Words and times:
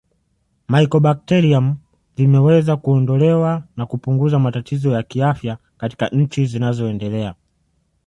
Mycobacterium 0.69 1.77
vimeweza 2.17 2.77
kuondolewa 2.77 3.63
na 3.77 3.85
kupuguza 3.85 4.39
matatizo 4.39 4.91
ya 4.91 5.03
kiafya 5.03 5.57
katika 5.77 6.07
nchi 6.07 6.45
zinazoendelea 6.45 7.35